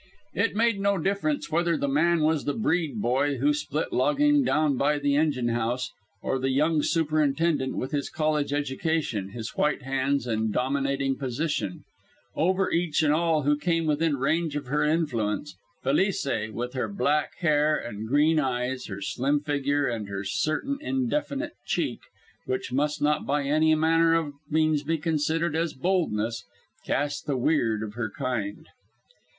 [0.33, 4.75] It made no difference whether the man was the "breed" boy who split logging down
[4.75, 5.91] by the engine house
[6.23, 11.83] or the young superintendent with his college education, his white hands and dominating position;
[12.35, 17.35] over each and all who came within range of her influence Felice, with her black
[17.37, 21.99] hair and green eyes, her slim figure and her certain indefinite "cheek"
[22.47, 26.43] which must not by any manner of means be considered as "boldness"
[26.87, 28.65] cast the weird of her kind.